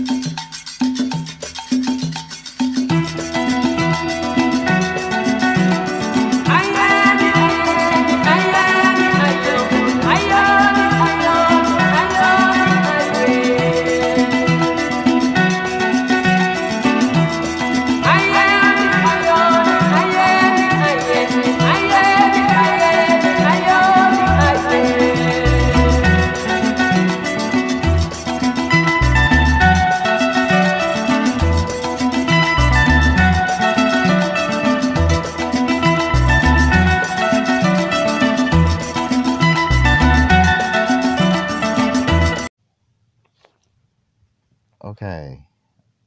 Okay, 0.00 0.57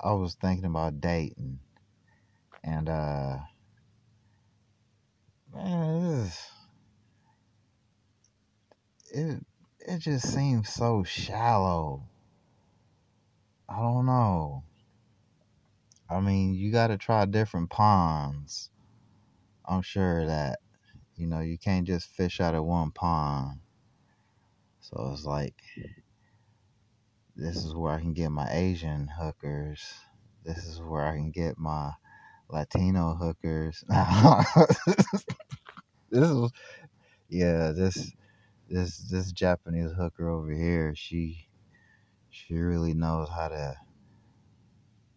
I 0.01 0.13
was 0.13 0.35
thinking 0.35 0.65
about 0.65 1.01
dating, 1.01 1.59
and 2.63 2.89
uh, 2.89 3.37
man, 5.53 6.03
this 6.23 6.49
it 9.11 9.45
it 9.79 9.99
just 9.99 10.33
seems 10.33 10.69
so 10.69 11.03
shallow. 11.03 12.03
I 13.69 13.77
don't 13.79 14.05
know. 14.05 14.63
I 16.09 16.19
mean, 16.19 16.55
you 16.55 16.71
got 16.71 16.87
to 16.87 16.97
try 16.97 17.25
different 17.25 17.69
ponds. 17.69 18.69
I'm 19.65 19.81
sure 19.81 20.25
that 20.25 20.59
you 21.15 21.27
know 21.27 21.41
you 21.41 21.57
can't 21.57 21.87
just 21.87 22.07
fish 22.09 22.41
out 22.41 22.55
of 22.55 22.65
one 22.65 22.91
pond. 22.91 23.59
So 24.81 25.11
it's 25.13 25.25
like 25.25 25.55
this 27.35 27.57
is 27.57 27.73
where 27.73 27.93
I 27.93 27.99
can 27.99 28.13
get 28.13 28.29
my 28.29 28.47
Asian 28.51 29.07
hookers. 29.07 29.83
This 30.43 30.65
is 30.65 30.81
where 30.81 31.05
I 31.05 31.15
can 31.15 31.31
get 31.31 31.57
my 31.57 31.91
Latino 32.49 33.15
hookers. 33.15 33.83
this 36.11 36.29
is 36.29 36.51
yeah, 37.29 37.71
this 37.71 38.11
this 38.69 38.97
this 39.09 39.31
Japanese 39.31 39.91
hooker 39.97 40.29
over 40.29 40.51
here, 40.51 40.93
she 40.95 41.47
she 42.29 42.55
really 42.55 42.93
knows 42.93 43.29
how 43.29 43.47
to 43.47 43.75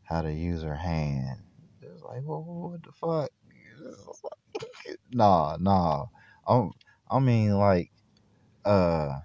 how 0.05 0.23
to 0.23 0.33
use 0.33 0.63
her 0.63 0.77
hand. 0.77 1.41
It's 1.83 2.03
like, 2.03 2.23
well, 2.25 2.43
what 2.45 2.83
the 2.83 2.93
fuck? 2.93 3.31
nah, 5.13 5.57
nah. 5.61 6.07
I 6.47 6.69
I 7.11 7.19
mean 7.19 7.59
like 7.59 7.91
uh 8.65 9.21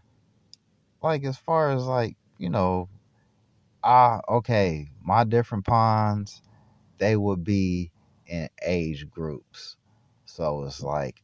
like 1.02 1.24
as 1.24 1.38
far 1.38 1.72
as 1.72 1.84
like 1.86 2.18
you 2.40 2.50
know, 2.52 2.90
ah, 3.84 4.22
okay, 4.30 4.90
my 5.04 5.24
different 5.24 5.66
ponds, 5.66 6.42
they 7.00 7.16
would 7.18 7.44
be 7.44 7.92
in 8.28 8.50
age 8.64 9.10
groups. 9.10 9.78
So 10.26 10.64
it's 10.66 10.82
like 10.82 11.24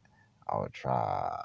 I 0.50 0.60
would 0.60 0.74
try 0.74 1.38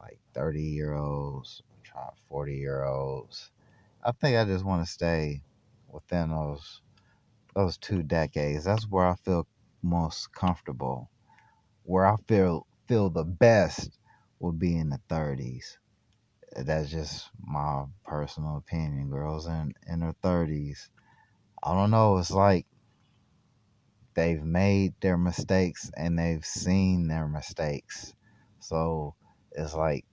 like 0.00 0.18
30 0.34 0.62
year 0.62 0.94
olds, 0.94 1.62
try 1.84 2.08
40 2.28 2.56
year 2.56 2.84
olds. 2.84 3.50
I 4.04 4.12
think 4.12 4.36
I 4.36 4.44
just 4.44 4.64
want 4.64 4.84
to 4.86 4.92
stay 4.92 5.42
within 5.88 6.30
those 6.30 6.82
those 7.54 7.78
two 7.78 8.02
decades. 8.02 8.64
That's 8.64 8.88
where 8.88 9.06
I 9.06 9.16
feel 9.16 9.46
most 9.82 10.32
comfortable. 10.34 11.10
Where 11.84 12.06
I 12.06 12.16
feel 12.28 12.66
feel 12.88 13.10
the 13.10 13.24
best 13.24 13.98
would 14.40 14.58
be 14.58 14.76
in 14.78 14.90
the 14.90 15.00
30s 15.08 15.78
that's 16.56 16.90
just 16.90 17.30
my 17.38 17.84
personal 18.04 18.56
opinion. 18.56 19.10
Girls 19.10 19.46
in 19.46 19.72
in 19.86 20.00
their 20.00 20.14
thirties, 20.22 20.88
I 21.62 21.74
don't 21.74 21.90
know. 21.90 22.18
It's 22.18 22.30
like 22.30 22.66
they've 24.14 24.42
made 24.42 24.94
their 25.00 25.16
mistakes 25.16 25.90
and 25.96 26.18
they've 26.18 26.44
seen 26.44 27.08
their 27.08 27.28
mistakes. 27.28 28.14
So 28.58 29.14
it's 29.52 29.74
like 29.74 30.04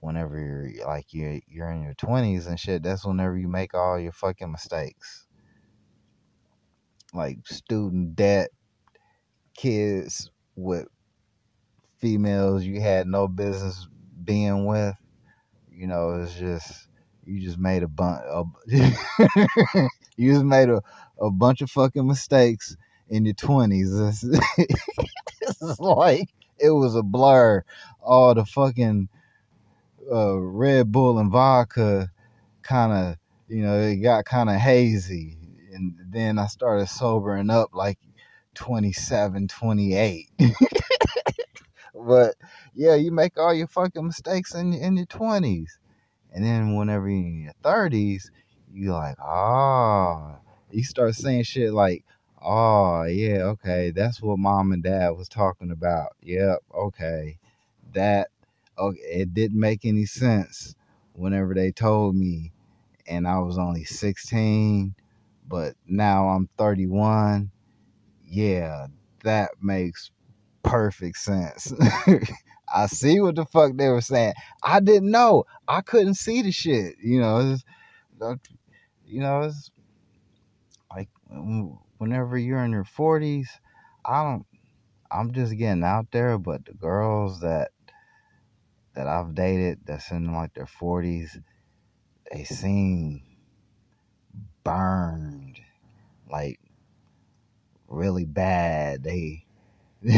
whenever 0.00 0.38
you're 0.38 0.86
like 0.86 1.06
you're 1.12 1.40
you're 1.46 1.70
in 1.70 1.82
your 1.82 1.94
twenties 1.94 2.46
and 2.46 2.58
shit, 2.58 2.82
that's 2.82 3.04
whenever 3.04 3.36
you 3.36 3.48
make 3.48 3.74
all 3.74 3.98
your 3.98 4.12
fucking 4.12 4.50
mistakes. 4.50 5.26
Like 7.12 7.38
student 7.46 8.16
debt, 8.16 8.50
kids 9.54 10.30
with 10.56 10.86
females 11.98 12.64
you 12.64 12.80
had 12.80 13.06
no 13.06 13.28
business 13.28 13.86
being 14.24 14.64
with 14.64 14.94
you 15.80 15.86
know, 15.86 16.10
it's 16.20 16.34
just 16.34 16.88
you 17.24 17.40
just 17.40 17.58
made 17.58 17.82
a 17.82 17.88
bunch. 17.88 18.22
you 18.66 20.32
just 20.32 20.44
made 20.44 20.68
a, 20.68 20.82
a 21.18 21.30
bunch 21.30 21.62
of 21.62 21.70
fucking 21.70 22.06
mistakes 22.06 22.76
in 23.08 23.24
your 23.24 23.32
twenties. 23.34 23.98
It's, 23.98 24.24
it's 25.40 25.80
like 25.80 26.28
it 26.58 26.70
was 26.70 26.94
a 26.94 27.02
blur. 27.02 27.64
All 28.02 28.34
the 28.34 28.44
fucking 28.44 29.08
uh, 30.12 30.38
Red 30.38 30.92
Bull 30.92 31.18
and 31.18 31.30
vodka 31.30 32.10
kind 32.62 32.92
of, 32.92 33.16
you 33.48 33.62
know, 33.62 33.78
it 33.80 33.96
got 33.96 34.26
kind 34.26 34.50
of 34.50 34.56
hazy. 34.56 35.38
And 35.72 35.94
then 36.10 36.38
I 36.38 36.46
started 36.46 36.88
sobering 36.88 37.48
up 37.48 37.70
like 37.72 37.98
27, 38.54 39.48
28. 39.48 40.28
but 42.06 42.34
yeah, 42.74 42.94
you 42.94 43.12
make 43.12 43.38
all 43.38 43.54
your 43.54 43.66
fucking 43.66 44.06
mistakes 44.06 44.54
in 44.54 44.72
in 44.74 44.96
your 44.96 45.06
twenties, 45.06 45.78
and 46.32 46.44
then 46.44 46.76
whenever 46.76 47.08
you're 47.08 47.26
in 47.26 47.42
your 47.44 47.52
thirties, 47.62 48.30
you 48.72 48.92
like, 48.92 49.16
ah, 49.20 50.36
oh. 50.36 50.40
you 50.70 50.84
start 50.84 51.14
saying 51.14 51.44
shit 51.44 51.72
like, 51.72 52.04
oh 52.42 53.04
yeah, 53.04 53.42
okay, 53.44 53.90
that's 53.90 54.22
what 54.22 54.38
mom 54.38 54.72
and 54.72 54.82
dad 54.82 55.10
was 55.10 55.28
talking 55.28 55.70
about. 55.70 56.10
Yep, 56.22 56.58
okay, 56.74 57.38
that 57.92 58.28
okay, 58.78 59.00
it 59.00 59.34
didn't 59.34 59.60
make 59.60 59.84
any 59.84 60.06
sense 60.06 60.74
whenever 61.14 61.54
they 61.54 61.72
told 61.72 62.16
me, 62.16 62.52
and 63.06 63.26
I 63.28 63.38
was 63.38 63.58
only 63.58 63.84
sixteen, 63.84 64.94
but 65.48 65.74
now 65.86 66.28
I'm 66.28 66.48
thirty 66.56 66.86
one. 66.86 67.50
Yeah, 68.26 68.86
that 69.24 69.50
makes 69.62 70.10
perfect 70.62 71.18
sense. 71.18 71.72
I 72.74 72.86
see 72.86 73.20
what 73.20 73.36
the 73.36 73.44
fuck 73.44 73.76
they 73.76 73.88
were 73.88 74.00
saying. 74.00 74.34
I 74.62 74.80
didn't 74.80 75.10
know. 75.10 75.44
I 75.66 75.80
couldn't 75.80 76.14
see 76.14 76.42
the 76.42 76.52
shit. 76.52 76.96
You 77.02 77.20
know, 77.20 77.56
you 79.04 79.20
know, 79.20 79.42
it's 79.42 79.70
like 80.94 81.08
whenever 81.98 82.38
you're 82.38 82.64
in 82.64 82.70
your 82.70 82.84
40s, 82.84 83.48
I 84.04 84.22
don't. 84.22 84.46
I'm 85.10 85.32
just 85.32 85.56
getting 85.58 85.82
out 85.82 86.06
there, 86.12 86.38
but 86.38 86.64
the 86.64 86.74
girls 86.74 87.40
that 87.40 87.72
that 88.94 89.08
I've 89.08 89.34
dated 89.34 89.80
that's 89.84 90.10
in 90.10 90.32
like 90.32 90.54
their 90.54 90.66
40s, 90.66 91.42
they 92.30 92.44
seem 92.44 93.22
burned, 94.62 95.60
like 96.30 96.60
really 97.88 98.24
bad. 98.24 99.02
They 99.02 99.46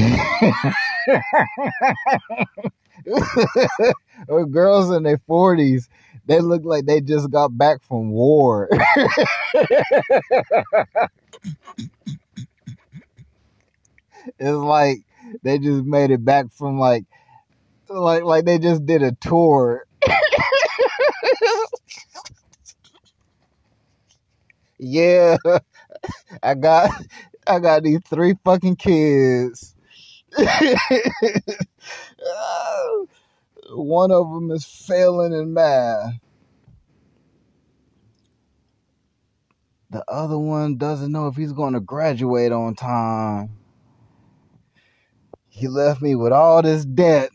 girls 4.50 4.91
in 4.93 5.03
their 5.03 5.19
40s, 5.28 5.88
they 6.26 6.38
look 6.41 6.62
like 6.65 6.87
they 6.87 7.00
just 7.00 7.31
got 7.31 7.56
back 7.56 7.82
from 7.82 8.10
war. 8.10 8.69
it's 14.38 14.40
like 14.40 14.99
they 15.43 15.58
just 15.58 15.85
made 15.85 16.12
it 16.12 16.25
back 16.25 16.52
from 16.52 16.78
like 16.78 17.05
like 17.88 18.23
like 18.23 18.44
they 18.44 18.58
just 18.58 18.87
did 18.87 19.02
a 19.02 19.11
tour. 19.12 19.85
yeah. 24.78 25.37
I 26.43 26.55
got 26.55 26.90
I 27.46 27.58
got 27.58 27.82
these 27.82 28.00
three 28.08 28.35
fucking 28.44 28.76
kids. 28.76 29.72
One 33.70 34.11
of 34.11 34.32
them 34.32 34.50
is 34.50 34.64
failing 34.64 35.32
in 35.32 35.52
math. 35.52 36.14
The 39.90 40.02
other 40.08 40.38
one 40.38 40.79
doesn't 40.79 41.12
know 41.12 41.26
if 41.26 41.37
he's 41.37 41.52
going 41.52 41.75
to 41.75 41.81
graduate 41.81 42.50
on 42.50 42.75
time. 42.75 43.50
He 45.50 45.69
left 45.69 46.00
me 46.00 46.14
with 46.14 46.32
all 46.32 46.62
this 46.62 46.87
debt. 46.87 47.28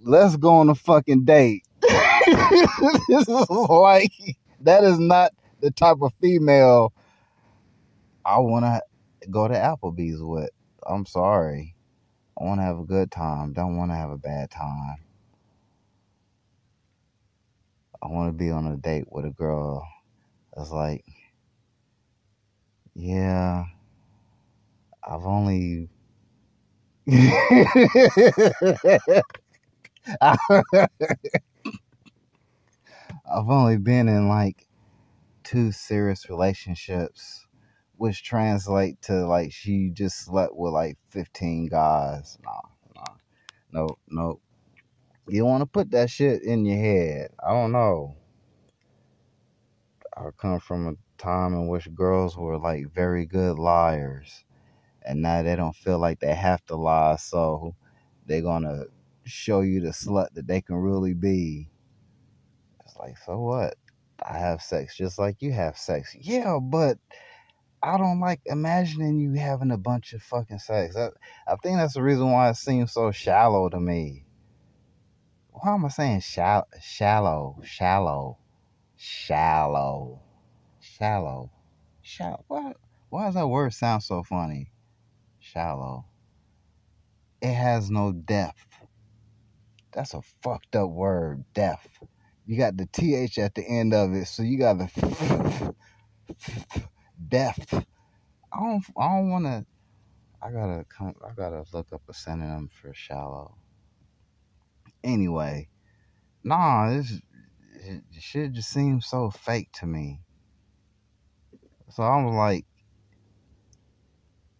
Let's 0.00 0.36
go 0.36 0.54
on 0.56 0.68
a 0.68 0.76
fucking 0.76 1.24
date. 1.24 1.64
this 1.80 3.28
is 3.28 3.50
like 3.50 4.12
that 4.60 4.84
is 4.84 5.00
not 5.00 5.32
the 5.60 5.72
type 5.72 5.96
of 6.02 6.12
female 6.20 6.92
I 8.24 8.38
want 8.38 8.64
to 8.64 8.80
go 9.28 9.48
to 9.48 9.54
Applebee's 9.54 10.22
with. 10.22 10.50
I'm 10.86 11.06
sorry. 11.06 11.74
I 12.42 12.44
want 12.44 12.58
to 12.60 12.64
have 12.64 12.78
a 12.80 12.84
good 12.84 13.12
time. 13.12 13.52
Don't 13.52 13.76
want 13.76 13.92
to 13.92 13.96
have 13.96 14.10
a 14.10 14.18
bad 14.18 14.50
time. 14.50 14.96
I 18.02 18.08
want 18.08 18.30
to 18.30 18.32
be 18.32 18.50
on 18.50 18.66
a 18.66 18.76
date 18.76 19.04
with 19.12 19.24
a 19.24 19.30
girl 19.30 19.86
that's 20.56 20.72
like, 20.72 21.04
yeah, 22.94 23.64
I've 25.08 25.24
only. 25.24 25.88
I've 27.10 27.18
only 33.48 33.78
been 33.78 34.08
in 34.08 34.28
like 34.28 34.66
two 35.44 35.72
serious 35.72 36.30
relationships, 36.30 37.46
which 38.02 38.24
translate 38.24 39.00
to 39.00 39.24
like 39.28 39.52
she 39.52 39.88
just 39.88 40.24
slept 40.24 40.56
with 40.56 40.72
like 40.72 40.98
15 41.10 41.68
guys. 41.68 42.36
Nah, 42.44 42.60
nah, 42.96 43.14
no, 43.70 43.96
no. 44.08 44.40
You 45.28 45.44
want 45.44 45.60
to 45.60 45.66
put 45.66 45.92
that 45.92 46.10
shit 46.10 46.42
in 46.42 46.64
your 46.64 46.78
head. 46.78 47.30
I 47.38 47.52
don't 47.52 47.70
know. 47.70 48.16
I 50.16 50.30
come 50.36 50.58
from 50.58 50.88
a 50.88 51.22
time 51.22 51.54
in 51.54 51.68
which 51.68 51.94
girls 51.94 52.36
were 52.36 52.58
like 52.58 52.92
very 52.92 53.24
good 53.24 53.56
liars, 53.56 54.44
and 55.06 55.22
now 55.22 55.44
they 55.44 55.54
don't 55.54 55.76
feel 55.76 56.00
like 56.00 56.18
they 56.18 56.34
have 56.34 56.64
to 56.66 56.74
lie, 56.74 57.14
so 57.14 57.76
they're 58.26 58.42
gonna 58.42 58.86
show 59.22 59.60
you 59.60 59.80
the 59.80 59.90
slut 59.90 60.34
that 60.34 60.48
they 60.48 60.60
can 60.60 60.74
really 60.74 61.14
be. 61.14 61.70
It's 62.84 62.96
like, 62.96 63.16
so 63.16 63.38
what? 63.38 63.76
I 64.28 64.38
have 64.38 64.60
sex 64.60 64.96
just 64.96 65.20
like 65.20 65.40
you 65.40 65.52
have 65.52 65.78
sex. 65.78 66.16
Yeah, 66.18 66.58
but 66.60 66.98
I 67.82 67.98
don't 67.98 68.20
like 68.20 68.40
imagining 68.46 69.18
you 69.18 69.34
having 69.34 69.72
a 69.72 69.78
bunch 69.78 70.12
of 70.12 70.22
fucking 70.22 70.60
sex. 70.60 70.96
I, 70.96 71.10
I 71.48 71.56
think 71.56 71.78
that's 71.78 71.94
the 71.94 72.02
reason 72.02 72.30
why 72.30 72.50
it 72.50 72.56
seems 72.56 72.92
so 72.92 73.10
shallow 73.10 73.68
to 73.70 73.80
me. 73.80 74.26
Why 75.50 75.74
am 75.74 75.84
I 75.84 75.88
saying 75.88 76.20
shallow? 76.20 76.64
Shallow, 76.80 77.60
shallow, 77.64 78.38
shallow, 78.96 80.22
shallow, 80.80 81.50
shallow. 82.02 82.44
Why 83.10 83.26
does 83.26 83.34
that 83.34 83.48
word 83.48 83.74
sound 83.74 84.02
so 84.02 84.22
funny? 84.22 84.72
Shallow. 85.40 86.06
It 87.40 87.54
has 87.54 87.90
no 87.90 88.12
depth. 88.12 88.66
That's 89.92 90.14
a 90.14 90.22
fucked 90.42 90.76
up 90.76 90.90
word, 90.90 91.44
depth. 91.54 91.88
You 92.46 92.58
got 92.58 92.76
the 92.76 92.86
th 92.92 93.38
at 93.38 93.54
the 93.54 93.64
end 93.64 93.94
of 93.94 94.12
it, 94.14 94.26
so 94.26 94.42
you 94.42 94.58
got 94.58 94.78
the 94.78 95.74
depth. 97.28 97.74
I 98.52 98.60
don't. 98.60 98.84
I 98.98 99.08
don't 99.08 99.30
want 99.30 99.44
to. 99.46 99.66
I 100.42 100.50
gotta 100.50 100.84
come. 100.88 101.14
I 101.26 101.32
gotta 101.34 101.64
look 101.72 101.92
up 101.92 102.02
a 102.08 102.14
synonym 102.14 102.68
for 102.80 102.92
shallow. 102.94 103.56
Anyway, 105.04 105.68
nah, 106.44 106.90
this 106.90 107.20
shit 108.18 108.52
just 108.52 108.70
seems 108.70 109.06
so 109.06 109.30
fake 109.30 109.70
to 109.74 109.86
me. 109.86 110.20
So 111.90 112.02
I 112.02 112.22
was 112.22 112.34
like, 112.34 112.64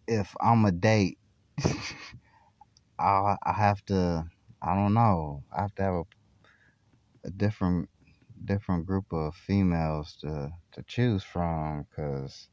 if 0.07 0.35
I'm 0.41 0.65
a 0.65 0.71
date, 0.71 1.17
I 2.99 3.37
I 3.43 3.53
have 3.53 3.83
to. 3.85 4.25
I 4.61 4.75
don't 4.75 4.93
know. 4.93 5.43
I 5.55 5.61
have 5.61 5.75
to 5.75 5.83
have 5.83 5.93
a 5.93 6.03
a 7.25 7.31
different 7.31 7.89
different 8.45 8.85
group 8.85 9.05
of 9.13 9.35
females 9.35 10.17
to 10.21 10.51
to 10.73 10.83
choose 10.87 11.23
from 11.23 11.85
because 11.89 12.49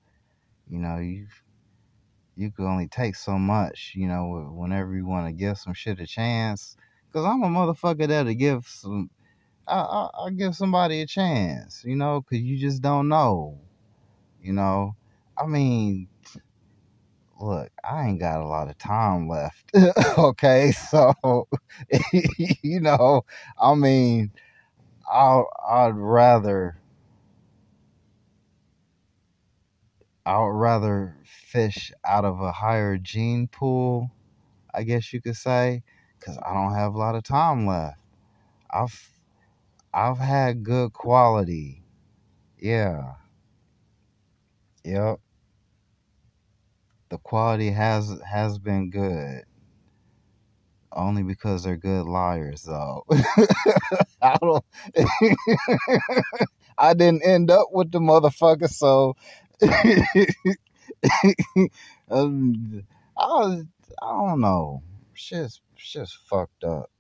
you 0.70 0.78
know 0.78 0.98
you 0.98 1.26
you 2.36 2.50
can 2.50 2.64
only 2.66 2.88
take 2.88 3.16
so 3.16 3.38
much 3.38 3.92
you 3.96 4.06
know 4.08 4.52
whenever 4.54 4.94
you 4.94 5.06
want 5.06 5.26
to 5.26 5.32
give 5.32 5.58
some 5.58 5.74
shit 5.74 6.00
a 6.00 6.06
chance. 6.06 6.76
Because 7.06 7.26
i'm 7.26 7.42
a 7.42 7.48
motherfucker 7.48 8.06
that'll 8.08 8.34
give 8.34 8.66
some 8.66 9.10
I, 9.66 9.80
I 9.80 10.26
i 10.26 10.30
give 10.30 10.56
somebody 10.56 11.02
a 11.02 11.06
chance 11.06 11.82
you 11.84 11.96
know 11.96 12.20
because 12.20 12.42
you 12.42 12.58
just 12.58 12.82
don't 12.82 13.08
know 13.08 13.58
you 14.42 14.52
know? 14.54 14.96
I 15.36 15.46
mean 15.46 16.08
look 17.40 17.70
i 17.84 18.06
ain't 18.06 18.20
got 18.20 18.40
a 18.40 18.46
lot 18.46 18.68
of 18.68 18.78
time 18.78 19.28
left 19.28 19.72
okay? 20.18 20.72
So 20.90 21.48
you 22.62 22.80
know 22.80 23.24
i 23.60 23.74
mean 23.74 24.30
I 25.10 25.42
I'd 25.68 25.96
rather 25.96 26.80
I 30.30 30.38
would 30.38 30.50
rather 30.54 31.16
fish 31.24 31.90
out 32.04 32.24
of 32.24 32.40
a 32.40 32.52
higher 32.52 32.96
gene 32.98 33.48
pool, 33.48 34.12
I 34.72 34.84
guess 34.84 35.12
you 35.12 35.20
could 35.20 35.34
say, 35.34 35.82
because 36.20 36.38
I 36.38 36.54
don't 36.54 36.74
have 36.74 36.94
a 36.94 36.98
lot 36.98 37.16
of 37.16 37.24
time 37.24 37.66
left. 37.66 37.98
I've 38.70 39.10
I've 39.92 40.18
had 40.18 40.62
good 40.62 40.92
quality. 40.92 41.82
Yeah. 42.60 43.14
Yep. 44.84 45.20
The 47.10 47.18
quality 47.18 47.72
has 47.72 48.16
has 48.24 48.60
been 48.60 48.90
good. 48.90 49.42
Only 50.92 51.24
because 51.24 51.64
they're 51.64 51.76
good 51.76 52.06
liars, 52.06 52.62
though. 52.62 53.04
I 54.22 54.36
don't. 54.40 54.64
I 56.78 56.94
didn't 56.94 57.24
end 57.26 57.50
up 57.50 57.68
with 57.72 57.92
the 57.92 58.00
motherfucker, 58.00 58.68
so 58.68 59.16
um, 62.10 62.82
I 63.16 63.26
was. 63.26 63.64
I 64.02 64.06
don't 64.06 64.40
know. 64.40 64.82
Shit's 65.14 65.60
shit's 65.76 66.16
fucked 66.28 66.64
up. 66.64 66.90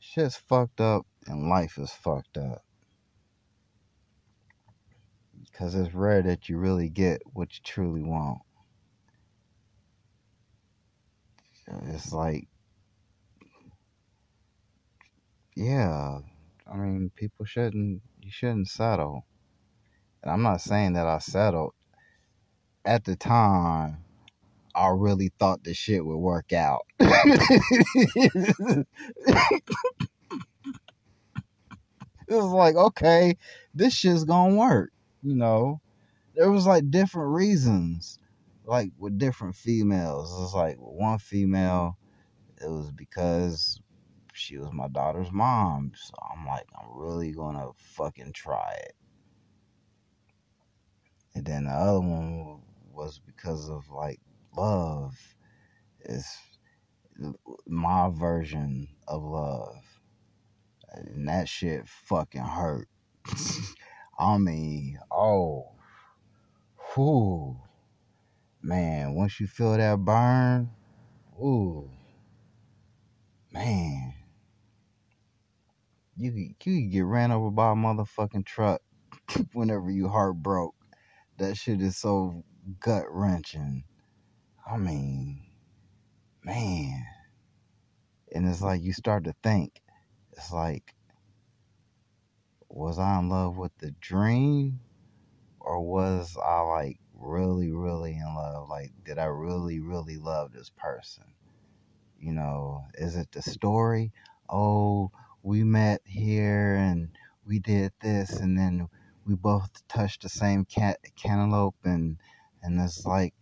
Shit's 0.00 0.36
fucked 0.36 0.80
up, 0.80 1.06
and 1.26 1.48
life 1.48 1.78
is 1.78 1.90
fucked 1.90 2.36
up. 2.36 2.62
Because 5.44 5.74
it's 5.74 5.94
rare 5.94 6.22
that 6.22 6.48
you 6.48 6.58
really 6.58 6.88
get 6.88 7.22
what 7.32 7.54
you 7.54 7.60
truly 7.64 8.02
want. 8.02 8.38
It's 11.88 12.12
like 12.12 12.48
yeah, 15.56 16.18
I 16.70 16.76
mean, 16.76 17.10
people 17.14 17.46
shouldn't, 17.46 18.02
you 18.20 18.30
shouldn't 18.30 18.68
settle. 18.68 19.24
And 20.24 20.32
I'm 20.32 20.42
not 20.42 20.62
saying 20.62 20.94
that 20.94 21.06
I 21.06 21.18
settled. 21.18 21.74
At 22.86 23.04
the 23.04 23.14
time, 23.14 23.98
I 24.74 24.88
really 24.88 25.30
thought 25.38 25.64
the 25.64 25.74
shit 25.74 26.04
would 26.04 26.16
work 26.16 26.54
out. 26.54 26.86
it 26.98 28.86
was 32.28 32.52
like, 32.52 32.74
okay, 32.74 33.36
this 33.74 33.92
shit's 33.92 34.24
gonna 34.24 34.54
work. 34.54 34.92
You 35.22 35.36
know, 35.36 35.82
there 36.34 36.50
was 36.50 36.66
like 36.66 36.90
different 36.90 37.34
reasons, 37.34 38.18
like 38.64 38.90
with 38.98 39.18
different 39.18 39.56
females. 39.56 40.32
It 40.32 40.40
was 40.40 40.54
like 40.54 40.76
one 40.78 41.18
female, 41.18 41.98
it 42.62 42.70
was 42.70 42.90
because 42.92 43.78
she 44.32 44.56
was 44.56 44.72
my 44.72 44.88
daughter's 44.88 45.30
mom. 45.30 45.92
So 45.94 46.14
I'm 46.32 46.46
like, 46.46 46.64
I'm 46.78 46.88
really 46.94 47.32
gonna 47.32 47.68
fucking 47.76 48.32
try 48.32 48.72
it. 48.78 48.94
And 51.34 51.44
then 51.44 51.64
the 51.64 51.70
other 51.70 52.00
one 52.00 52.62
was 52.92 53.20
because 53.26 53.68
of 53.68 53.90
like 53.90 54.20
love. 54.56 55.16
It's 56.00 56.38
my 57.66 58.10
version 58.10 58.88
of 59.08 59.22
love. 59.22 59.76
And 60.92 61.28
that 61.28 61.48
shit 61.48 61.88
fucking 61.88 62.42
hurt. 62.42 62.88
I 64.18 64.38
mean, 64.38 64.98
oh, 65.10 65.72
whoo, 66.96 67.56
man, 68.62 69.14
once 69.14 69.40
you 69.40 69.48
feel 69.48 69.76
that 69.76 69.98
burn, 69.98 70.70
ooh, 71.42 71.90
man, 73.50 74.14
you 76.16 76.54
you 76.64 76.90
get 76.90 77.04
ran 77.04 77.32
over 77.32 77.50
by 77.50 77.72
a 77.72 77.74
motherfucking 77.74 78.44
truck 78.46 78.80
whenever 79.52 79.90
you 79.90 80.08
heart 80.08 80.36
broke. 80.36 80.74
That 81.38 81.56
shit 81.56 81.80
is 81.80 81.96
so 81.96 82.44
gut 82.80 83.04
wrenching. 83.10 83.84
I 84.66 84.76
mean, 84.76 85.42
man. 86.42 87.04
And 88.32 88.48
it's 88.48 88.62
like 88.62 88.82
you 88.82 88.92
start 88.92 89.24
to 89.24 89.34
think, 89.42 89.80
it's 90.32 90.52
like, 90.52 90.94
was 92.68 92.98
I 92.98 93.18
in 93.18 93.28
love 93.28 93.56
with 93.56 93.72
the 93.78 93.92
dream? 94.00 94.80
Or 95.60 95.80
was 95.80 96.36
I 96.36 96.60
like 96.60 96.98
really, 97.14 97.72
really 97.72 98.12
in 98.12 98.34
love? 98.34 98.68
Like, 98.68 98.92
did 99.04 99.18
I 99.18 99.26
really, 99.26 99.80
really 99.80 100.16
love 100.16 100.52
this 100.52 100.70
person? 100.76 101.24
You 102.18 102.32
know, 102.32 102.84
is 102.94 103.16
it 103.16 103.32
the 103.32 103.42
story? 103.42 104.12
Oh, 104.48 105.10
we 105.42 105.64
met 105.64 106.00
here 106.04 106.74
and 106.74 107.08
we 107.46 107.58
did 107.58 107.92
this 108.00 108.40
and 108.40 108.58
then 108.58 108.88
we 109.26 109.34
both 109.34 109.70
touched 109.88 110.22
the 110.22 110.28
same 110.28 110.64
can- 110.64 110.96
cantaloupe 111.16 111.76
and 111.84 112.18
and 112.62 112.80
it's 112.80 113.04
like 113.06 113.34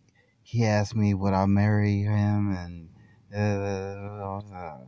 he 0.42 0.64
asked 0.64 0.94
me 0.96 1.14
would 1.14 1.32
I 1.32 1.46
marry 1.46 2.02
him 2.02 2.52
and 2.52 2.88
uh, 3.34 4.78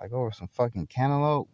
like 0.00 0.12
over 0.12 0.30
some 0.32 0.48
fucking 0.48 0.86
cantaloupe. 0.86 1.48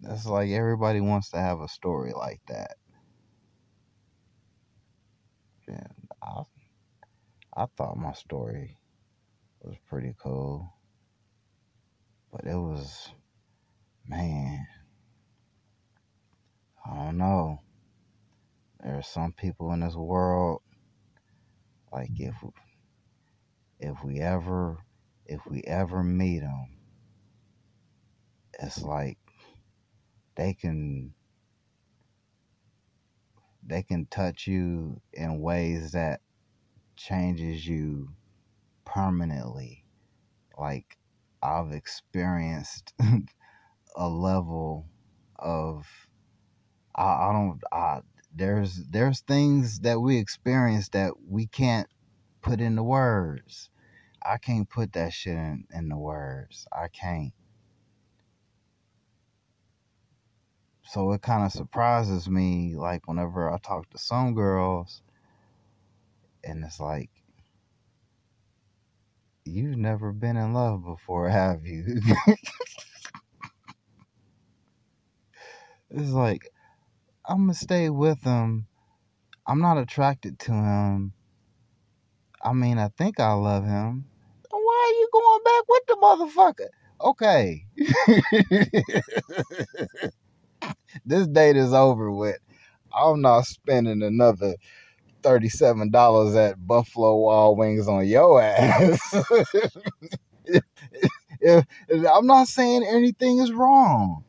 That's 0.00 0.26
like 0.26 0.50
everybody 0.50 1.00
wants 1.00 1.30
to 1.30 1.38
have 1.38 1.60
a 1.60 1.68
story 1.68 2.12
like 2.12 2.40
that. 2.48 2.76
Yeah, 5.68 5.86
I 6.22 6.42
I 7.56 7.66
thought 7.76 7.96
my 7.96 8.12
story 8.12 8.78
was 9.62 9.76
pretty 9.88 10.14
cool, 10.22 10.72
but 12.30 12.44
it 12.44 12.56
was 12.56 13.08
man. 14.08 14.66
I 16.84 17.06
don't 17.06 17.18
know. 17.18 17.60
There 18.82 18.96
are 18.96 19.02
some 19.02 19.32
people 19.32 19.72
in 19.72 19.80
this 19.80 19.96
world 19.96 20.62
like 21.92 22.10
if 22.18 22.34
if 23.80 23.96
we 24.04 24.20
ever 24.20 24.78
if 25.26 25.40
we 25.50 25.62
ever 25.62 26.02
meet 26.02 26.40
them, 26.40 26.68
it's 28.60 28.82
like 28.82 29.18
they 30.36 30.54
can 30.54 31.14
they 33.66 33.82
can 33.82 34.06
touch 34.06 34.46
you 34.46 35.00
in 35.12 35.40
ways 35.40 35.92
that 35.92 36.20
changes 36.96 37.66
you 37.66 38.10
permanently. 38.84 39.84
Like 40.58 40.96
I've 41.42 41.72
experienced 41.72 42.92
a 43.96 44.08
level 44.08 44.86
of 45.38 45.86
I, 46.94 47.04
I 47.04 47.32
don't 47.32 47.60
I 47.72 48.00
there's 48.34 48.76
there's 48.90 49.20
things 49.20 49.80
that 49.80 50.00
we 50.00 50.18
experience 50.18 50.90
that 50.90 51.12
we 51.28 51.46
can't 51.46 51.88
put 52.42 52.60
into 52.60 52.82
words. 52.82 53.70
I 54.24 54.38
can't 54.38 54.68
put 54.68 54.92
that 54.94 55.12
shit 55.12 55.34
in, 55.36 55.64
in 55.72 55.88
the 55.88 55.96
words. 55.96 56.66
I 56.72 56.88
can't. 56.88 57.32
So 60.84 61.12
it 61.12 61.22
kind 61.22 61.44
of 61.44 61.52
surprises 61.52 62.28
me, 62.28 62.76
like 62.76 63.08
whenever 63.08 63.52
I 63.52 63.58
talk 63.58 63.90
to 63.90 63.98
some 63.98 64.34
girls, 64.34 65.02
and 66.44 66.64
it's 66.64 66.80
like, 66.80 67.10
you've 69.44 69.78
never 69.78 70.12
been 70.12 70.36
in 70.36 70.54
love 70.54 70.84
before, 70.84 71.28
have 71.28 71.66
you? 71.66 72.00
it's 75.90 76.10
like, 76.10 76.50
I'm 77.24 77.38
gonna 77.38 77.54
stay 77.54 77.90
with 77.90 78.22
him. 78.22 78.66
I'm 79.46 79.60
not 79.60 79.78
attracted 79.78 80.38
to 80.40 80.52
him. 80.52 81.12
I 82.42 82.52
mean, 82.52 82.78
I 82.78 82.88
think 82.88 83.18
I 83.20 83.32
love 83.32 83.64
him. 83.64 84.06
Why 84.50 84.84
are 84.86 84.96
you 84.98 85.08
going 85.12 85.42
back 85.44 85.62
with 85.68 85.86
the 85.86 85.96
motherfucker? 86.02 86.68
Okay. 87.00 87.66
this 91.06 91.26
date 91.28 91.56
is 91.56 91.72
over 91.72 92.10
with. 92.10 92.38
I'm 92.92 93.20
not 93.20 93.46
spending 93.46 94.02
another 94.02 94.54
$37 95.22 96.36
at 96.36 96.66
Buffalo 96.66 97.16
Wild 97.16 97.58
Wings 97.58 97.88
on 97.88 98.06
your 98.06 98.40
ass. 98.40 99.14
I'm 101.46 102.26
not 102.26 102.48
saying 102.48 102.84
anything 102.88 103.38
is 103.38 103.52
wrong. 103.52 104.24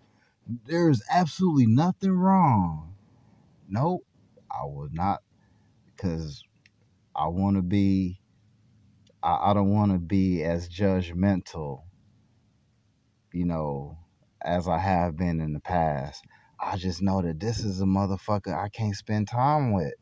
There's 0.66 1.02
absolutely 1.10 1.68
nothing 1.68 2.12
wrong. 2.12 2.96
Nope. 3.70 4.06
I 4.52 4.66
will 4.66 4.90
not 4.92 5.22
because 5.86 6.44
I 7.16 7.28
want 7.28 7.58
to 7.58 7.62
be, 7.62 8.20
I, 9.24 9.52
I 9.52 9.54
don't 9.54 9.74
want 9.74 9.92
to 9.92 10.00
be 10.00 10.44
as 10.44 10.70
judgmental, 10.70 11.84
you 13.34 13.46
know, 13.46 13.98
as 14.42 14.68
I 14.68 14.80
have 14.80 15.18
been 15.18 15.42
in 15.42 15.54
the 15.54 15.60
past. 15.60 16.26
I 16.60 16.78
just 16.78 17.02
know 17.02 17.22
that 17.22 17.40
this 17.40 17.60
is 17.64 17.82
a 17.82 17.86
motherfucker 17.86 18.56
I 18.58 18.70
can't 18.70 18.96
spend 18.96 19.28
time 19.28 19.74
with 19.74 19.94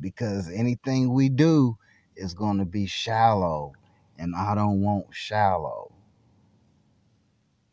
because 0.00 0.50
anything 0.50 1.12
we 1.12 1.28
do 1.28 1.76
is 2.16 2.34
going 2.34 2.58
to 2.58 2.64
be 2.64 2.86
shallow, 2.86 3.72
and 4.18 4.34
I 4.36 4.54
don't 4.54 4.82
want 4.82 5.06
shallow. 5.12 5.94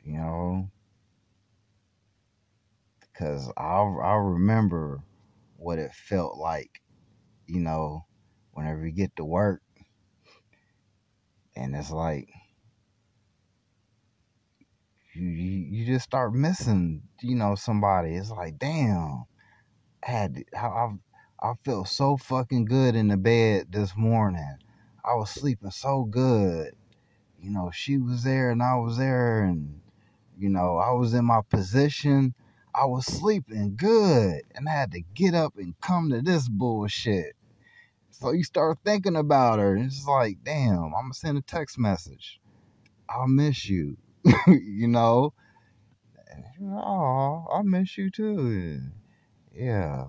You 0.03 0.17
know, 0.17 0.71
because 3.15 3.51
I 3.57 3.81
I 3.81 4.15
remember 4.15 5.01
what 5.57 5.79
it 5.79 5.93
felt 5.93 6.37
like, 6.37 6.81
you 7.47 7.59
know, 7.61 8.05
whenever 8.53 8.85
you 8.85 8.91
get 8.91 9.15
to 9.17 9.25
work, 9.25 9.61
and 11.55 11.75
it's 11.75 11.91
like 11.91 12.29
you 15.13 15.27
you, 15.27 15.85
just 15.85 16.05
start 16.05 16.33
missing, 16.33 17.03
you 17.21 17.35
know, 17.35 17.55
somebody. 17.55 18.15
It's 18.15 18.31
like, 18.31 18.59
damn, 18.59 19.25
I 20.05 20.11
had 20.11 20.43
I 20.55 20.89
I 21.41 21.53
felt 21.63 21.87
so 21.87 22.17
fucking 22.17 22.65
good 22.65 22.95
in 22.95 23.07
the 23.07 23.17
bed 23.17 23.67
this 23.71 23.95
morning. 23.95 24.57
I 25.05 25.15
was 25.15 25.29
sleeping 25.29 25.71
so 25.71 26.03
good. 26.03 26.73
You 27.39 27.51
know, 27.51 27.71
she 27.73 27.97
was 27.97 28.23
there 28.23 28.51
and 28.51 28.63
I 28.63 28.75
was 28.75 28.97
there 28.97 29.43
and 29.43 29.81
you 30.37 30.49
know, 30.49 30.77
I 30.77 30.91
was 30.91 31.13
in 31.13 31.25
my 31.25 31.41
position. 31.49 32.35
I 32.75 32.85
was 32.85 33.05
sleeping 33.05 33.75
good 33.77 34.41
and 34.55 34.67
I 34.67 34.71
had 34.73 34.91
to 34.93 35.01
get 35.13 35.33
up 35.33 35.57
and 35.57 35.79
come 35.81 36.09
to 36.09 36.21
this 36.21 36.49
bullshit. 36.49 37.35
So 38.11 38.31
you 38.31 38.43
start 38.43 38.79
thinking 38.83 39.15
about 39.15 39.59
her 39.59 39.75
and 39.75 39.85
it's 39.85 40.05
like, 40.07 40.39
damn, 40.43 40.85
I'm 40.85 40.91
gonna 40.91 41.13
send 41.13 41.37
a 41.37 41.41
text 41.41 41.79
message. 41.79 42.41
I'll 43.09 43.27
miss 43.27 43.69
you. 43.69 43.97
you 44.47 44.87
know? 44.87 45.33
Oh, 46.63 47.45
I 47.53 47.61
miss 47.63 47.97
you 47.97 48.09
too. 48.11 48.81
Yeah. 49.53 50.05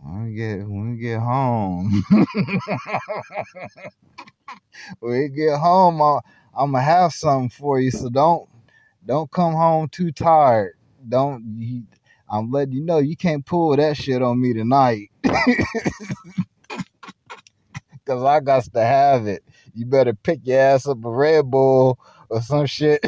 When 0.00 0.24
we 0.26 0.34
get 0.34 0.58
when 0.60 0.92
we 0.92 0.96
get 0.98 1.20
home, 1.20 2.02
when 5.00 5.20
we 5.20 5.28
get 5.28 5.58
home, 5.58 6.00
I'm 6.56 6.72
gonna 6.72 6.82
have 6.82 7.12
something 7.12 7.50
for 7.50 7.80
you. 7.80 7.90
So 7.90 8.08
don't 8.08 8.48
don't 9.04 9.30
come 9.30 9.54
home 9.54 9.88
too 9.88 10.12
tired. 10.12 10.74
Don't. 11.08 11.44
You, 11.58 11.84
I'm 12.28 12.50
letting 12.50 12.74
you 12.74 12.84
know 12.84 12.98
you 12.98 13.16
can't 13.16 13.44
pull 13.44 13.76
that 13.76 13.96
shit 13.96 14.22
on 14.22 14.40
me 14.40 14.54
tonight. 14.54 15.10
Cause 18.06 18.24
I 18.24 18.40
got 18.40 18.64
to 18.64 18.82
have 18.82 19.26
it. 19.26 19.44
You 19.74 19.86
better 19.86 20.14
pick 20.14 20.40
your 20.44 20.58
ass 20.58 20.88
up 20.88 21.04
a 21.04 21.10
Red 21.10 21.50
Bull 21.50 21.98
or 22.28 22.42
some 22.42 22.66
shit 22.66 23.00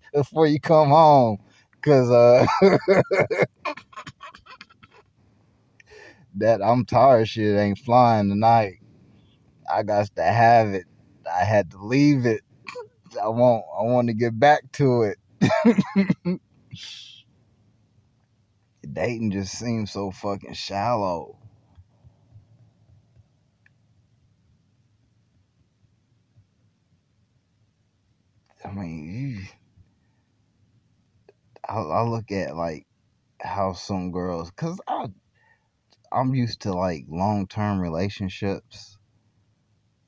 before 0.14 0.46
you 0.46 0.60
come 0.60 0.88
home. 0.88 1.38
Cause 1.82 2.10
uh 2.10 2.46
that 6.36 6.62
I'm 6.62 6.84
tired 6.84 7.28
shit 7.28 7.58
ain't 7.58 7.78
flying 7.78 8.28
tonight. 8.28 8.80
I 9.72 9.82
got 9.82 10.14
to 10.16 10.22
have 10.22 10.68
it. 10.68 10.84
I 11.30 11.44
had 11.44 11.70
to 11.72 11.84
leave 11.84 12.26
it. 12.26 12.42
I 13.22 13.28
want 13.28 13.64
I 13.78 13.82
want 13.82 14.08
to 14.08 14.14
get 14.14 14.38
back 14.38 14.70
to 14.72 15.02
it. 15.02 15.18
Dating 18.92 19.30
just 19.30 19.56
seems 19.58 19.92
so 19.92 20.10
fucking 20.10 20.54
shallow. 20.54 21.36
I 28.64 28.72
mean, 28.72 29.48
I, 31.68 31.74
I 31.78 32.02
look 32.02 32.30
at 32.32 32.56
like 32.56 32.86
how 33.40 33.72
some 33.72 34.10
girls, 34.12 34.50
cause 34.50 34.80
I 34.86 35.06
I'm 36.12 36.34
used 36.34 36.62
to 36.62 36.72
like 36.72 37.04
long 37.08 37.46
term 37.46 37.80
relationships, 37.80 38.98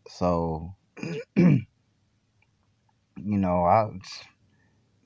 so 0.08 0.74
you 1.36 1.66
know 3.16 3.64
I 3.64 3.90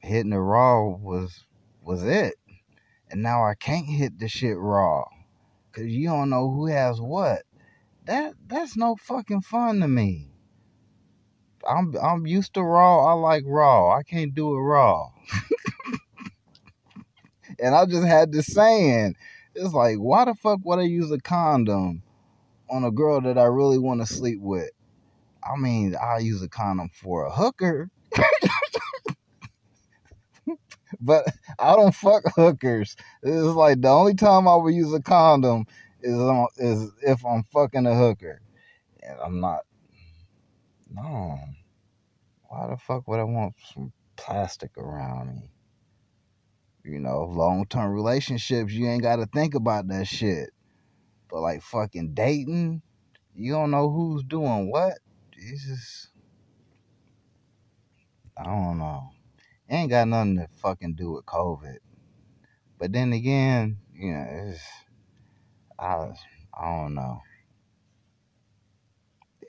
hitting 0.00 0.30
the 0.30 0.40
raw 0.40 0.82
was 0.82 1.44
was 1.86 2.02
it, 2.02 2.34
and 3.10 3.22
now 3.22 3.44
I 3.44 3.54
can't 3.54 3.86
hit 3.86 4.18
the 4.18 4.28
shit 4.28 4.58
raw, 4.58 5.04
cause 5.72 5.84
you 5.84 6.08
don't 6.08 6.30
know 6.30 6.50
who 6.50 6.66
has 6.66 7.00
what. 7.00 7.42
That 8.06 8.34
that's 8.46 8.76
no 8.76 8.96
fucking 8.96 9.42
fun 9.42 9.80
to 9.80 9.88
me. 9.88 10.30
I'm 11.68 11.94
I'm 11.96 12.26
used 12.26 12.54
to 12.54 12.62
raw. 12.62 13.06
I 13.06 13.12
like 13.14 13.44
raw. 13.46 13.96
I 13.96 14.02
can't 14.02 14.34
do 14.34 14.54
it 14.54 14.60
raw. 14.60 15.10
and 17.60 17.74
I 17.74 17.86
just 17.86 18.06
had 18.06 18.32
this 18.32 18.46
saying, 18.46 19.16
it's 19.54 19.72
like, 19.72 19.96
why 19.96 20.24
the 20.24 20.34
fuck 20.34 20.60
would 20.64 20.78
I 20.78 20.82
use 20.82 21.10
a 21.10 21.18
condom 21.18 22.02
on 22.70 22.84
a 22.84 22.90
girl 22.90 23.20
that 23.20 23.38
I 23.38 23.44
really 23.44 23.78
want 23.78 24.00
to 24.00 24.06
sleep 24.06 24.40
with? 24.40 24.70
I 25.42 25.56
mean, 25.56 25.96
I 25.96 26.18
use 26.18 26.42
a 26.42 26.48
condom 26.48 26.90
for 26.92 27.26
a 27.26 27.30
hooker. 27.30 27.90
but 31.00 31.26
I 31.58 31.76
don't 31.76 31.94
fuck 31.94 32.24
hookers. 32.34 32.96
It's 33.22 33.42
like 33.56 33.80
the 33.80 33.88
only 33.88 34.14
time 34.14 34.48
I 34.48 34.56
would 34.56 34.74
use 34.74 34.92
a 34.92 35.02
condom 35.02 35.66
is 36.02 36.14
on, 36.14 36.48
is 36.56 36.90
if 37.02 37.24
I'm 37.24 37.44
fucking 37.44 37.86
a 37.86 37.94
hooker, 37.94 38.40
and 39.02 39.18
I'm 39.22 39.40
not. 39.40 39.60
No, 40.90 41.38
why 42.48 42.68
the 42.68 42.76
fuck 42.76 43.08
would 43.08 43.20
I 43.20 43.24
want 43.24 43.54
some 43.74 43.92
plastic 44.16 44.76
around 44.78 45.34
me? 45.36 45.50
You 46.84 47.00
know, 47.00 47.24
long 47.24 47.66
term 47.66 47.92
relationships, 47.92 48.72
you 48.72 48.88
ain't 48.88 49.02
got 49.02 49.16
to 49.16 49.26
think 49.26 49.54
about 49.54 49.88
that 49.88 50.06
shit. 50.06 50.50
But 51.30 51.40
like 51.40 51.62
fucking 51.62 52.14
dating, 52.14 52.82
you 53.34 53.52
don't 53.52 53.72
know 53.72 53.90
who's 53.90 54.22
doing 54.22 54.70
what. 54.70 54.98
Jesus, 55.32 56.08
I 58.38 58.44
don't 58.44 58.78
know. 58.78 59.10
Ain't 59.68 59.90
got 59.90 60.06
nothing 60.06 60.36
to 60.36 60.48
fucking 60.62 60.94
do 60.94 61.12
with 61.12 61.26
COVID. 61.26 61.78
But 62.78 62.92
then 62.92 63.12
again, 63.12 63.78
you 63.92 64.12
know, 64.12 64.26
it's, 64.48 64.62
I, 65.78 66.10
I 66.54 66.82
don't 66.82 66.94
know. 66.94 67.20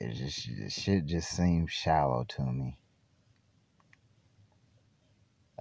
It 0.00 0.14
just, 0.14 0.48
the 0.58 0.70
shit 0.70 1.06
just 1.06 1.30
seems 1.30 1.70
shallow 1.70 2.24
to 2.30 2.42
me. 2.42 2.78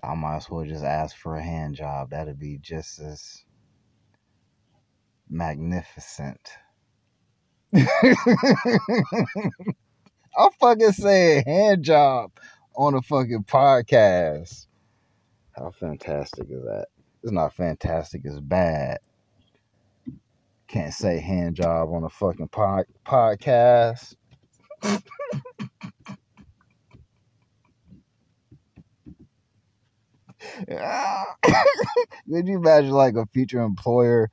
I 0.03 0.15
might 0.15 0.37
as 0.37 0.49
well 0.49 0.65
just 0.65 0.83
ask 0.83 1.15
for 1.15 1.35
a 1.35 1.43
hand 1.43 1.75
job. 1.75 2.11
That'd 2.11 2.39
be 2.39 2.57
just 2.59 2.99
as 2.99 3.43
magnificent. 5.29 6.49
I'll 10.37 10.51
fucking 10.59 10.93
said 10.93 11.45
hand 11.45 11.83
job 11.83 12.31
on 12.77 12.93
a 12.93 13.01
fucking 13.01 13.43
podcast. 13.43 14.67
How 15.53 15.71
fantastic 15.71 16.45
is 16.49 16.63
that? 16.63 16.85
It's 17.23 17.31
not 17.31 17.53
fantastic, 17.55 18.21
it's 18.23 18.39
bad. 18.39 18.99
Can't 20.67 20.93
say 20.93 21.19
hand 21.19 21.55
job 21.55 21.89
on 21.91 22.03
a 22.03 22.09
fucking 22.09 22.49
pod- 22.49 22.85
podcast. 23.05 24.15
Could 24.83 25.01
you 32.47 32.57
imagine 32.57 32.91
like 32.91 33.15
a 33.15 33.25
future 33.33 33.61
employer, 33.61 34.29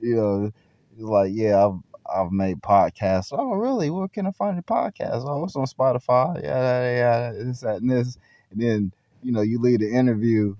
you 0.00 0.16
know, 0.16 0.50
like, 0.98 1.30
yeah, 1.32 1.66
I've 1.66 1.78
I've 2.14 2.32
made 2.32 2.60
podcasts. 2.60 3.32
Oh, 3.32 3.54
really? 3.54 3.90
Where 3.90 4.08
can 4.08 4.26
I 4.26 4.30
find 4.30 4.56
your 4.56 4.62
podcast? 4.62 5.24
Oh, 5.26 5.44
it's 5.44 5.56
on 5.56 5.66
Spotify. 5.66 6.42
Yeah, 6.42 6.82
yeah, 6.82 7.32
this, 7.32 7.60
that, 7.60 7.80
and 7.80 7.90
this. 7.90 8.18
And 8.50 8.60
then, 8.60 8.92
you 9.22 9.32
know, 9.32 9.40
you 9.40 9.58
lead 9.58 9.80
an 9.80 9.92
interview 9.92 10.54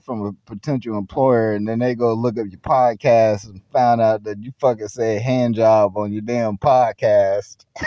from 0.00 0.22
a 0.22 0.32
potential 0.46 0.96
employer, 0.96 1.52
and 1.52 1.68
then 1.68 1.78
they 1.78 1.94
go 1.94 2.14
look 2.14 2.38
up 2.38 2.46
your 2.50 2.60
podcast 2.60 3.48
and 3.48 3.60
find 3.72 4.00
out 4.00 4.24
that 4.24 4.42
you 4.42 4.52
fucking 4.60 4.88
said 4.88 5.22
hand 5.22 5.54
job 5.54 5.96
on 5.96 6.12
your 6.12 6.22
damn 6.22 6.56
podcast. 6.56 7.64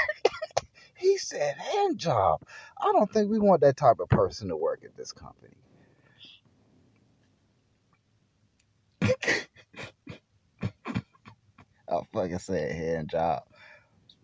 he 0.96 1.18
said 1.18 1.56
hand 1.58 1.98
job. 1.98 2.42
I 2.78 2.92
don't 2.92 3.12
think 3.12 3.30
we 3.30 3.40
want 3.40 3.62
that 3.62 3.78
type 3.78 4.00
of 4.00 4.10
person 4.10 4.50
to 4.50 4.58
work 4.58 4.82
at 4.84 4.96
this 4.96 5.12
company. 5.12 5.54
I 11.94 12.02
fucking 12.12 12.40
said 12.40 12.72
hand 12.72 13.10
job. 13.10 13.44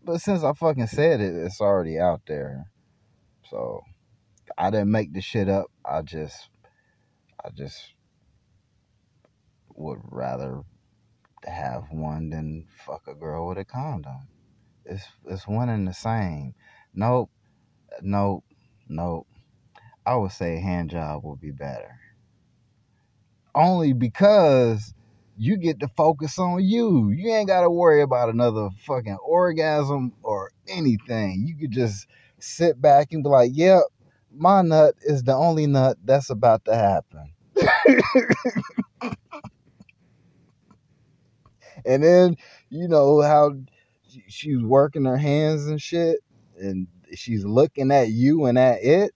But 0.03 0.21
since 0.21 0.43
I 0.43 0.53
fucking 0.53 0.87
said 0.87 1.21
it, 1.21 1.35
it's 1.35 1.61
already 1.61 1.99
out 1.99 2.21
there. 2.27 2.71
So 3.49 3.81
I 4.57 4.71
didn't 4.71 4.91
make 4.91 5.13
the 5.13 5.21
shit 5.21 5.49
up. 5.49 5.67
I 5.85 6.01
just 6.01 6.49
I 7.43 7.49
just 7.51 7.93
would 9.75 9.99
rather 10.03 10.61
have 11.45 11.91
one 11.91 12.29
than 12.29 12.65
fuck 12.85 13.07
a 13.07 13.13
girl 13.13 13.47
with 13.47 13.57
a 13.57 13.65
condom. 13.65 14.27
It's 14.85 15.05
it's 15.25 15.47
one 15.47 15.69
and 15.69 15.87
the 15.87 15.93
same. 15.93 16.55
Nope. 16.93 17.29
Nope. 18.01 18.43
Nope. 18.87 19.27
I 20.05 20.15
would 20.15 20.31
say 20.31 20.59
hand 20.59 20.89
job 20.89 21.23
would 21.23 21.39
be 21.39 21.51
better. 21.51 21.99
Only 23.53 23.93
because 23.93 24.93
you 25.39 25.55
get 25.55 25.79
to 25.79 25.87
focus 25.87 26.37
on 26.37 26.61
you. 26.65 27.11
You 27.11 27.33
ain't 27.33 27.47
got 27.47 27.61
to 27.61 27.69
worry 27.69 28.01
about 28.01 28.27
another 28.27 28.67
fucking 28.85 29.17
orgasm 29.23 30.11
or 30.21 30.51
anything. 30.67 31.45
You 31.47 31.55
could 31.55 31.71
just 31.71 32.07
sit 32.39 32.81
back 32.81 33.13
and 33.13 33.23
be 33.23 33.29
like, 33.29 33.51
yep, 33.53 33.83
my 34.35 34.61
nut 34.61 34.95
is 35.01 35.23
the 35.23 35.33
only 35.33 35.65
nut 35.65 35.97
that's 36.03 36.29
about 36.29 36.65
to 36.65 36.75
happen. 36.75 37.31
and 41.85 42.03
then, 42.03 42.35
you 42.69 42.89
know, 42.89 43.21
how 43.21 43.53
she's 44.27 44.61
working 44.61 45.05
her 45.05 45.17
hands 45.17 45.67
and 45.67 45.81
shit, 45.81 46.19
and 46.59 46.85
she's 47.15 47.45
looking 47.45 47.91
at 47.91 48.09
you 48.09 48.43
and 48.45 48.59
at 48.59 48.83
it. 48.83 49.11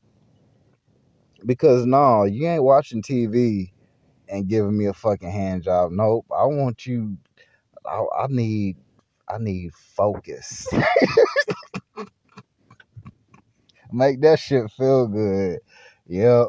Because, 1.45 1.85
no, 1.85 2.23
you 2.23 2.47
ain't 2.47 2.63
watching 2.63 3.01
TV 3.01 3.72
and 4.33 4.47
giving 4.47 4.75
me 4.75 4.87
a 4.87 4.93
fucking 4.93 5.31
hand 5.31 5.63
job. 5.63 5.91
Nope. 5.91 6.25
I 6.31 6.45
want 6.45 6.87
you. 6.87 7.17
I, 7.85 8.03
I 8.19 8.27
need. 8.29 8.77
I 9.29 9.37
need 9.37 9.71
focus. 9.73 10.67
Make 13.91 14.21
that 14.21 14.39
shit 14.39 14.71
feel 14.71 15.07
good. 15.07 15.59
Yep. 16.07 16.47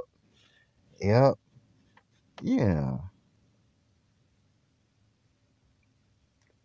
Yep. 1.00 1.34
Yeah. 2.42 2.96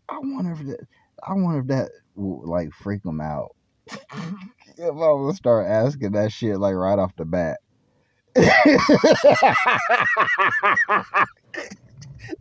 I 0.08 0.20
wonder 0.20 0.54
if 0.54 0.66
that. 0.66 0.88
I 1.22 1.34
wonder 1.34 1.60
if 1.60 1.68
that 1.68 1.92
would 2.16 2.50
like 2.50 2.72
freak 2.72 3.04
them 3.04 3.20
out. 3.20 3.56
if 3.92 4.00
I 4.80 4.88
to 4.88 5.34
start 5.36 5.68
asking 5.68 6.14
that 6.14 6.32
shit 6.32 6.60
like 6.60 6.76
right 6.76 6.98
off 6.98 7.14
the 7.18 7.26
bat. 7.26 7.60
that 8.36 9.28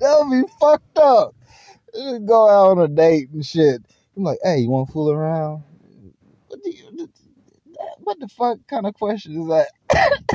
would 0.01 0.31
be 0.31 0.43
fucked 0.61 0.99
up. 0.99 1.35
Just 1.95 2.27
go 2.27 2.49
out 2.49 2.73
on 2.73 2.79
a 2.79 2.89
date 2.89 3.31
and 3.31 3.45
shit. 3.45 3.83
I'm 4.17 4.25
like, 4.25 4.39
hey, 4.43 4.59
you 4.59 4.71
want 4.71 4.89
to 4.89 4.93
fool 4.93 5.11
around? 5.11 5.63
What, 6.49 6.61
you, 6.65 7.09
what 8.01 8.21
the 8.21 8.29
fuck 8.29 8.59
kind 8.67 8.87
of 8.87 8.95
question 8.95 9.41
is 9.41 9.49
that? 9.49 9.69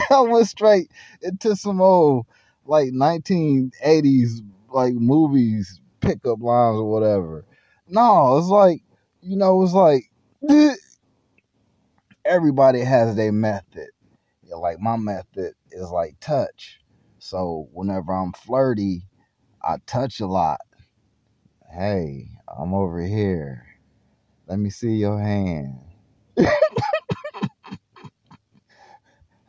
I 0.09 0.21
went 0.21 0.47
straight 0.47 0.89
into 1.21 1.55
some 1.55 1.81
old 1.81 2.25
like 2.65 2.89
1980s 2.89 4.39
like 4.69 4.93
movies 4.93 5.79
pickup 5.99 6.41
lines 6.41 6.77
or 6.77 6.91
whatever. 6.91 7.45
No, 7.87 8.37
it's 8.37 8.47
like 8.47 8.81
you 9.21 9.37
know, 9.37 9.61
it's 9.63 9.73
like 9.73 10.09
everybody 12.25 12.81
has 12.81 13.15
their 13.15 13.31
method 13.31 13.89
like 14.59 14.79
my 14.79 14.97
method 14.97 15.53
is 15.71 15.89
like 15.89 16.19
touch. 16.19 16.79
So 17.19 17.69
whenever 17.71 18.13
I'm 18.13 18.33
flirty, 18.33 19.07
I 19.63 19.77
touch 19.85 20.19
a 20.19 20.27
lot. 20.27 20.61
Hey, 21.71 22.27
I'm 22.47 22.73
over 22.73 23.01
here. 23.01 23.65
Let 24.47 24.59
me 24.59 24.69
see 24.69 24.95
your 24.95 25.19
hand. 25.19 25.79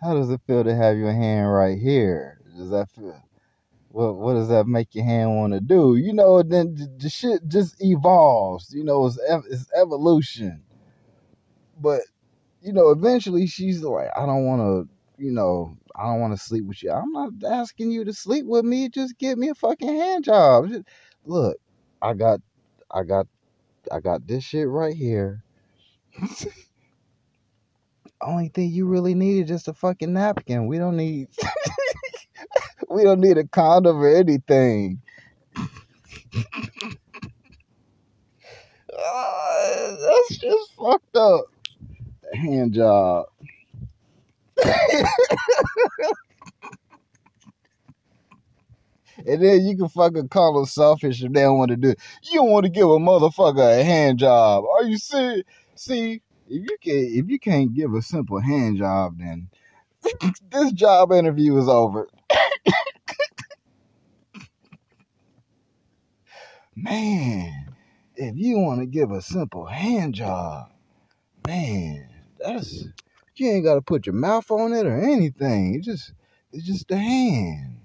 How 0.00 0.14
does 0.14 0.30
it 0.30 0.40
feel 0.46 0.64
to 0.64 0.74
have 0.74 0.96
your 0.96 1.12
hand 1.12 1.52
right 1.52 1.78
here? 1.78 2.40
Does 2.56 2.70
that 2.70 2.90
feel? 2.90 3.20
What 3.88 4.16
What 4.16 4.34
does 4.34 4.48
that 4.48 4.66
make 4.66 4.94
your 4.94 5.04
hand 5.04 5.36
want 5.36 5.52
to 5.54 5.60
do? 5.60 5.96
You 5.96 6.12
know, 6.12 6.42
then 6.42 6.76
the 6.98 7.08
shit 7.08 7.46
just 7.48 7.76
evolves. 7.82 8.72
You 8.74 8.84
know, 8.84 9.06
it's 9.06 9.18
it's 9.50 9.70
evolution. 9.74 10.62
But 11.80 12.02
you 12.60 12.72
know, 12.72 12.90
eventually 12.90 13.46
she's 13.46 13.82
like, 13.82 14.08
I 14.16 14.26
don't 14.26 14.46
want 14.46 14.60
to 14.62 14.93
you 15.18 15.30
know, 15.30 15.76
I 15.94 16.04
don't 16.04 16.20
want 16.20 16.36
to 16.36 16.42
sleep 16.42 16.64
with 16.64 16.82
you. 16.82 16.90
I'm 16.90 17.12
not 17.12 17.32
asking 17.48 17.90
you 17.90 18.04
to 18.04 18.12
sleep 18.12 18.46
with 18.46 18.64
me. 18.64 18.88
Just 18.88 19.18
give 19.18 19.38
me 19.38 19.48
a 19.48 19.54
fucking 19.54 19.88
hand 19.88 20.24
job. 20.24 20.68
Just, 20.68 20.84
look, 21.24 21.56
I 22.02 22.14
got, 22.14 22.40
I 22.90 23.04
got, 23.04 23.26
I 23.92 24.00
got 24.00 24.26
this 24.26 24.44
shit 24.44 24.68
right 24.68 24.94
here. 24.94 25.42
Only 28.20 28.48
thing 28.48 28.70
you 28.70 28.86
really 28.86 29.14
need 29.14 29.42
is 29.42 29.48
just 29.48 29.68
a 29.68 29.74
fucking 29.74 30.12
napkin. 30.12 30.66
We 30.66 30.78
don't 30.78 30.96
need, 30.96 31.28
we 32.90 33.04
don't 33.04 33.20
need 33.20 33.38
a 33.38 33.46
condom 33.46 33.98
or 33.98 34.08
anything. 34.08 35.02
Uh, 38.96 39.96
that's 40.00 40.38
just 40.38 40.72
fucked 40.74 41.16
up. 41.16 41.46
Hand 42.32 42.74
job. 42.74 43.26
and 49.26 49.42
then 49.42 49.66
you 49.66 49.76
can 49.76 49.88
fucking 49.88 50.28
call 50.28 50.54
them 50.54 50.66
selfish 50.66 51.22
if 51.22 51.32
they 51.32 51.42
don't 51.42 51.58
want 51.58 51.70
to 51.70 51.76
do 51.76 51.90
it. 51.90 51.98
You 52.22 52.40
don't 52.40 52.50
want 52.50 52.64
to 52.64 52.70
give 52.70 52.88
a 52.88 52.98
motherfucker 52.98 53.80
a 53.80 53.84
hand 53.84 54.18
job. 54.18 54.64
Are 54.64 54.84
you 54.84 54.98
See, 54.98 55.44
See, 55.76 56.22
if 56.48 56.62
you 56.70 56.76
can 56.80 56.94
if 56.94 57.28
you 57.28 57.38
can't 57.38 57.74
give 57.74 57.94
a 57.94 58.02
simple 58.02 58.40
hand 58.40 58.78
job, 58.78 59.18
then 59.18 59.48
this 60.50 60.72
job 60.72 61.12
interview 61.12 61.56
is 61.58 61.68
over. 61.68 62.08
man, 66.76 67.74
if 68.16 68.36
you 68.36 68.58
want 68.58 68.80
to 68.80 68.86
give 68.86 69.10
a 69.10 69.22
simple 69.22 69.66
hand 69.66 70.14
job, 70.14 70.70
man, 71.46 72.08
that's 72.38 72.84
you 73.40 73.50
ain't 73.50 73.64
got 73.64 73.76
to 73.76 73.82
put 73.82 74.06
your 74.06 74.14
mouth 74.14 74.50
on 74.50 74.72
it 74.74 74.86
or 74.86 74.98
anything. 75.00 75.74
It 75.76 75.82
just 75.84 76.12
it's 76.52 76.66
just 76.66 76.88
the 76.88 76.98
hand. 76.98 77.78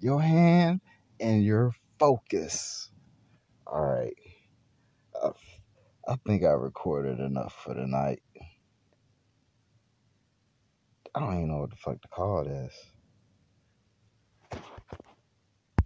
Your 0.00 0.22
hand 0.22 0.80
and 1.20 1.44
your 1.44 1.72
focus. 1.98 2.90
All 3.66 3.82
right. 3.84 4.16
I, 5.22 5.30
I 6.08 6.16
think 6.26 6.44
I 6.44 6.50
recorded 6.50 7.20
enough 7.20 7.54
for 7.64 7.74
tonight. 7.74 8.22
I 11.14 11.20
don't 11.20 11.34
even 11.36 11.48
know 11.48 11.58
what 11.60 11.70
the 11.70 11.76
fuck 11.76 12.02
to 12.02 12.08
call 12.08 12.44
this. 12.44 12.74